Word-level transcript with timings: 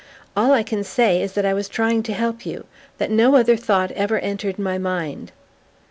All 0.35 0.51
I 0.51 0.63
can 0.63 0.83
say 0.83 1.21
is 1.21 1.33
that 1.33 1.45
I 1.45 1.53
was 1.53 1.69
trying 1.69 2.01
to 2.01 2.13
help 2.13 2.43
you: 2.43 2.65
that 2.97 3.11
no 3.11 3.35
other 3.35 3.55
thought 3.55 3.91
ever 3.91 4.17
entered 4.17 4.57
my 4.57 4.79
mind." 4.79 5.31